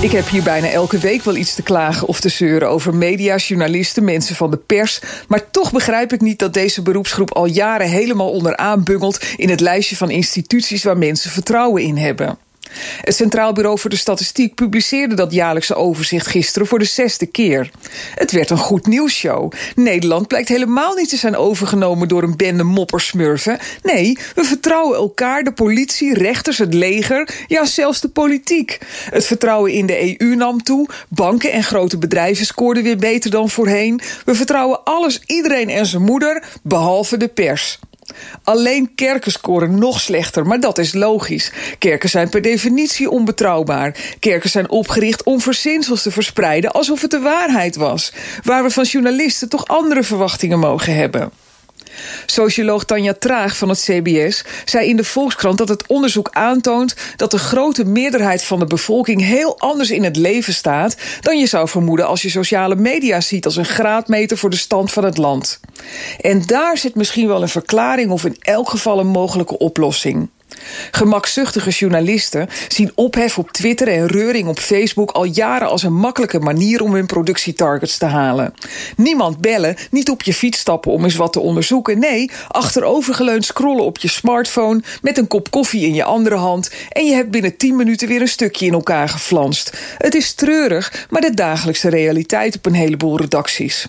Ik 0.00 0.10
heb 0.10 0.28
hier 0.28 0.42
bijna 0.42 0.68
elke 0.70 0.98
week 0.98 1.22
wel 1.22 1.36
iets 1.36 1.54
te 1.54 1.62
klagen 1.62 2.08
of 2.08 2.20
te 2.20 2.28
zeuren 2.28 2.68
over 2.68 2.94
media, 2.94 3.36
journalisten, 3.36 4.04
mensen 4.04 4.36
van 4.36 4.50
de 4.50 4.56
pers. 4.56 5.00
Maar 5.28 5.50
toch 5.50 5.72
begrijp 5.72 6.12
ik 6.12 6.20
niet 6.20 6.38
dat 6.38 6.54
deze 6.54 6.82
beroepsgroep 6.82 7.32
al 7.32 7.46
jaren 7.46 7.88
helemaal 7.88 8.30
onderaan 8.30 8.84
bungelt 8.84 9.24
in 9.36 9.48
het 9.48 9.60
lijstje 9.60 9.96
van 9.96 10.10
instituties 10.10 10.84
waar 10.84 10.98
mensen 10.98 11.30
vertrouwen 11.30 11.82
in 11.82 11.96
hebben. 11.96 12.38
Het 13.00 13.16
Centraal 13.16 13.52
Bureau 13.52 13.78
voor 13.78 13.90
de 13.90 13.96
Statistiek 13.96 14.54
publiceerde 14.54 15.14
dat 15.14 15.32
jaarlijkse 15.32 15.74
overzicht 15.74 16.26
gisteren 16.26 16.68
voor 16.68 16.78
de 16.78 16.84
zesde 16.84 17.26
keer. 17.26 17.70
Het 18.14 18.32
werd 18.32 18.50
een 18.50 18.58
goed 18.58 18.86
nieuwsshow. 18.86 19.52
Nederland 19.74 20.28
blijkt 20.28 20.48
helemaal 20.48 20.94
niet 20.94 21.08
te 21.08 21.16
zijn 21.16 21.36
overgenomen 21.36 22.08
door 22.08 22.22
een 22.22 22.36
bende 22.36 22.62
moppersmurfen. 22.62 23.58
Nee, 23.82 24.18
we 24.34 24.44
vertrouwen 24.44 24.96
elkaar, 24.96 25.42
de 25.42 25.52
politie, 25.52 26.14
rechters, 26.14 26.58
het 26.58 26.74
leger, 26.74 27.28
ja 27.46 27.64
zelfs 27.64 28.00
de 28.00 28.08
politiek. 28.08 28.78
Het 29.10 29.26
vertrouwen 29.26 29.72
in 29.72 29.86
de 29.86 30.20
EU 30.20 30.34
nam 30.34 30.62
toe. 30.62 30.88
Banken 31.08 31.52
en 31.52 31.64
grote 31.64 31.98
bedrijven 31.98 32.46
scoorden 32.46 32.82
weer 32.82 32.96
beter 32.96 33.30
dan 33.30 33.50
voorheen. 33.50 34.00
We 34.24 34.34
vertrouwen 34.34 34.84
alles, 34.84 35.20
iedereen 35.26 35.68
en 35.68 35.86
zijn 35.86 36.02
moeder, 36.02 36.44
behalve 36.62 37.16
de 37.16 37.28
pers. 37.28 37.78
Alleen 38.44 38.94
kerken 38.94 39.32
scoren 39.32 39.78
nog 39.78 40.00
slechter, 40.00 40.46
maar 40.46 40.60
dat 40.60 40.78
is 40.78 40.94
logisch. 40.94 41.52
Kerken 41.78 42.08
zijn 42.08 42.28
per 42.28 42.42
definitie 42.42 43.10
onbetrouwbaar. 43.10 43.96
Kerken 44.20 44.50
zijn 44.50 44.70
opgericht 44.70 45.22
om 45.22 45.40
verzinsels 45.40 46.02
te 46.02 46.10
verspreiden 46.10 46.72
alsof 46.72 47.00
het 47.00 47.10
de 47.10 47.20
waarheid 47.20 47.76
was. 47.76 48.12
Waar 48.44 48.62
we 48.62 48.70
van 48.70 48.84
journalisten 48.84 49.48
toch 49.48 49.66
andere 49.66 50.02
verwachtingen 50.02 50.58
mogen 50.58 50.94
hebben. 50.94 51.30
Socioloog 52.26 52.84
Tanja 52.84 53.14
Traag 53.18 53.56
van 53.56 53.68
het 53.68 53.80
CBS 53.80 54.44
zei 54.64 54.88
in 54.88 54.96
de 54.96 55.04
Volkskrant 55.04 55.58
dat 55.58 55.68
het 55.68 55.86
onderzoek 55.86 56.28
aantoont 56.32 56.94
dat 57.16 57.30
de 57.30 57.38
grote 57.38 57.84
meerderheid 57.84 58.44
van 58.44 58.58
de 58.58 58.66
bevolking 58.66 59.20
heel 59.20 59.58
anders 59.58 59.90
in 59.90 60.04
het 60.04 60.16
leven 60.16 60.52
staat 60.52 60.96
dan 61.20 61.38
je 61.38 61.46
zou 61.46 61.68
vermoeden 61.68 62.06
als 62.06 62.22
je 62.22 62.30
sociale 62.30 62.76
media 62.76 63.20
ziet 63.20 63.44
als 63.44 63.56
een 63.56 63.64
graadmeter 63.64 64.38
voor 64.38 64.50
de 64.50 64.56
stand 64.56 64.92
van 64.92 65.04
het 65.04 65.16
land. 65.16 65.60
En 66.20 66.42
daar 66.46 66.78
zit 66.78 66.94
misschien 66.94 67.28
wel 67.28 67.42
een 67.42 67.48
verklaring 67.48 68.10
of 68.10 68.24
in 68.24 68.36
elk 68.40 68.68
geval 68.68 68.98
een 68.98 69.06
mogelijke 69.06 69.58
oplossing. 69.58 70.28
Gemakzuchtige 70.90 71.70
journalisten 71.70 72.48
zien 72.68 72.92
ophef 72.94 73.38
op 73.38 73.50
Twitter 73.50 73.88
en 73.88 74.06
reuring 74.06 74.48
op 74.48 74.58
Facebook 74.58 75.10
al 75.10 75.24
jaren 75.24 75.68
als 75.68 75.82
een 75.82 75.94
makkelijke 75.94 76.38
manier 76.38 76.82
om 76.82 76.94
hun 76.94 77.06
productietargets 77.06 77.98
te 77.98 78.04
halen. 78.04 78.54
Niemand 78.96 79.40
bellen, 79.40 79.76
niet 79.90 80.10
op 80.10 80.22
je 80.22 80.34
fiets 80.34 80.58
stappen 80.58 80.92
om 80.92 81.04
eens 81.04 81.16
wat 81.16 81.32
te 81.32 81.40
onderzoeken. 81.40 81.98
Nee, 81.98 82.30
achterovergeleund 82.48 83.44
scrollen 83.44 83.84
op 83.84 83.98
je 83.98 84.08
smartphone 84.08 84.82
met 85.02 85.18
een 85.18 85.26
kop 85.26 85.50
koffie 85.50 85.86
in 85.86 85.94
je 85.94 86.04
andere 86.04 86.36
hand 86.36 86.70
en 86.90 87.06
je 87.06 87.14
hebt 87.14 87.30
binnen 87.30 87.56
10 87.56 87.76
minuten 87.76 88.08
weer 88.08 88.20
een 88.20 88.28
stukje 88.28 88.66
in 88.66 88.72
elkaar 88.72 89.08
geflanst. 89.08 89.72
Het 89.98 90.14
is 90.14 90.32
treurig, 90.32 91.06
maar 91.10 91.20
de 91.20 91.34
dagelijkse 91.34 91.88
realiteit 91.88 92.56
op 92.56 92.66
een 92.66 92.74
heleboel 92.74 93.18
redacties. 93.18 93.88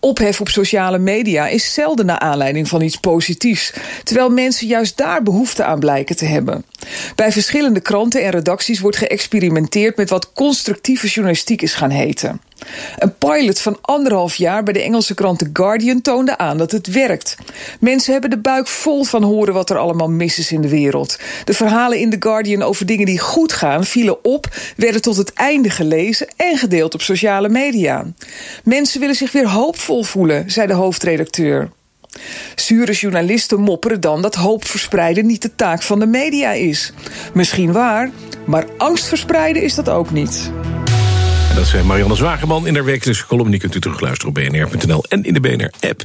Ophef 0.00 0.40
op 0.40 0.48
sociale 0.48 0.98
media 0.98 1.46
is 1.46 1.74
zelden 1.74 2.06
naar 2.06 2.18
aanleiding 2.18 2.68
van 2.68 2.82
iets 2.82 2.96
positiefs, 2.96 3.72
terwijl 4.04 4.30
mensen 4.30 4.66
juist 4.66 4.96
daar 4.96 5.22
behoefte 5.22 5.64
aan 5.64 5.80
te 6.02 6.24
hebben. 6.24 6.64
Bij 7.14 7.32
verschillende 7.32 7.80
kranten 7.80 8.22
en 8.22 8.30
redacties 8.30 8.80
wordt 8.80 8.96
geëxperimenteerd 8.96 9.96
met 9.96 10.10
wat 10.10 10.32
constructieve 10.32 11.06
journalistiek 11.06 11.62
is 11.62 11.74
gaan 11.74 11.90
heten. 11.90 12.40
Een 12.98 13.14
pilot 13.18 13.60
van 13.60 13.78
anderhalf 13.80 14.34
jaar 14.34 14.62
bij 14.62 14.72
de 14.72 14.82
Engelse 14.82 15.14
krant 15.14 15.38
The 15.38 15.50
Guardian 15.52 16.00
toonde 16.00 16.38
aan 16.38 16.58
dat 16.58 16.70
het 16.70 16.86
werkt. 16.86 17.36
Mensen 17.80 18.12
hebben 18.12 18.30
de 18.30 18.38
buik 18.38 18.66
vol 18.66 19.04
van 19.04 19.22
horen 19.22 19.54
wat 19.54 19.70
er 19.70 19.78
allemaal 19.78 20.10
mis 20.10 20.38
is 20.38 20.52
in 20.52 20.60
de 20.60 20.68
wereld. 20.68 21.18
De 21.44 21.54
verhalen 21.54 21.98
in 21.98 22.10
The 22.10 22.16
Guardian 22.20 22.62
over 22.62 22.86
dingen 22.86 23.06
die 23.06 23.18
goed 23.18 23.52
gaan 23.52 23.84
vielen 23.84 24.24
op, 24.24 24.46
werden 24.76 25.02
tot 25.02 25.16
het 25.16 25.32
einde 25.32 25.70
gelezen 25.70 26.26
en 26.36 26.56
gedeeld 26.56 26.94
op 26.94 27.02
sociale 27.02 27.48
media. 27.48 28.06
Mensen 28.64 29.00
willen 29.00 29.14
zich 29.14 29.32
weer 29.32 29.48
hoopvol 29.48 30.02
voelen, 30.02 30.50
zei 30.50 30.66
de 30.66 30.72
hoofdredacteur. 30.72 31.70
Zure 32.54 32.92
journalisten 32.92 33.60
mopperen 33.60 34.00
dan 34.00 34.22
dat 34.22 34.34
hoop 34.34 34.64
verspreiden 34.64 35.26
niet 35.26 35.42
de 35.42 35.54
taak 35.54 35.82
van 35.82 35.98
de 35.98 36.06
media 36.06 36.52
is. 36.52 36.92
Misschien 37.32 37.72
waar, 37.72 38.10
maar 38.44 38.66
angst 38.76 39.06
verspreiden 39.06 39.62
is 39.62 39.74
dat 39.74 39.88
ook 39.88 40.10
niet. 40.10 40.50
Dat 41.54 41.66
zei 41.66 41.82
Marianne 41.82 42.16
Zwageman 42.16 42.66
in 42.66 42.74
haar 42.74 42.84
wekelijkse 42.84 43.26
column. 43.26 43.50
Die 43.50 43.60
kunt 43.60 43.74
u 43.74 43.80
terugluisteren 43.80 44.28
op 44.28 44.34
bnr.nl 44.34 45.04
en 45.08 45.24
in 45.24 45.34
de 45.34 45.40
BNR-app. 45.40 46.04